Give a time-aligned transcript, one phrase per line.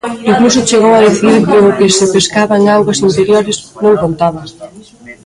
[0.31, 4.41] Incluso chegou a dicir que o que se pescaba en augas interiores non contaba.